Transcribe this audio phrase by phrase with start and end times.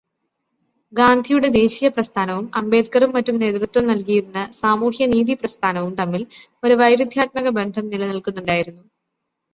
[0.93, 6.27] ഗാന്ധിയുടെ ദേശീയപ്രസ്ഥാനവും അംബേദ്കറും മറ്റും നേതൃത്വം നല്കിയിരുന്ന സാമൂഹ്യനീതി പ്രസ്ഥാനവും തമ്മില്
[6.63, 8.83] ഒരു വൈരുദ്ധ്യാത്മകബന്ധം നിലനില്ക്കുന്നുണ്ടായിരുന്നു.